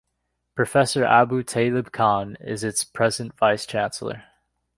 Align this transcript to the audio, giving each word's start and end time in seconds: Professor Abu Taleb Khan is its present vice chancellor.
Professor 0.55 1.03
Abu 1.05 1.43
Taleb 1.43 1.91
Khan 1.91 2.35
is 2.41 2.63
its 2.63 2.83
present 2.83 3.37
vice 3.37 3.67
chancellor. 3.67 4.23